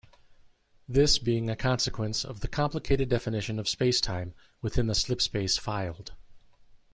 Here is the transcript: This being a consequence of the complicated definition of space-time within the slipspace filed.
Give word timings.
This 0.89 1.19
being 1.19 1.47
a 1.47 1.55
consequence 1.55 2.25
of 2.25 2.39
the 2.39 2.47
complicated 2.47 3.07
definition 3.07 3.59
of 3.59 3.69
space-time 3.69 4.33
within 4.59 4.87
the 4.87 4.95
slipspace 4.95 5.59
filed. 5.59 6.13